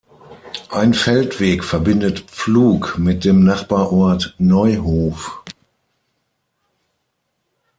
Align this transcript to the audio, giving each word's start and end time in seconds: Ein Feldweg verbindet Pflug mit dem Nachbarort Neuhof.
Ein 0.71 0.95
Feldweg 0.95 1.63
verbindet 1.63 2.21
Pflug 2.21 2.97
mit 2.97 3.23
dem 3.23 3.43
Nachbarort 3.43 4.33
Neuhof. 4.39 5.43